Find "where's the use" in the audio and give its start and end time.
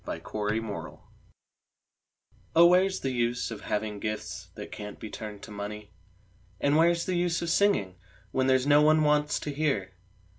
0.03-0.99, 2.65-3.51, 6.75-7.43